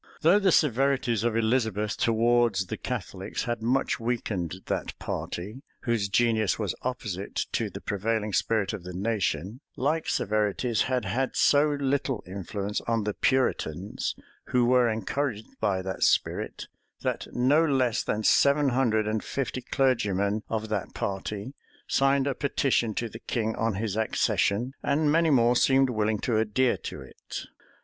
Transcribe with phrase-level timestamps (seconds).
[0.21, 6.57] Though the severities of Elizabeth towards the Catholics had much weakened that party, whose genius
[6.57, 12.23] was opposite to the prevailing spirit of the nation, like severities had had so little
[12.25, 16.65] influence on the Puritans, who were encouraged by that spirit,
[17.03, 21.53] that no less than seven hundred and fifty clergymen of that party
[21.85, 26.39] signed a petition to the king on his accession; and many more seemed willing to
[26.39, 27.43] adhere to it.